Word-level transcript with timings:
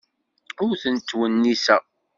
Ur 0.65 0.73
ten-ttwenniseɣ. 0.81 1.83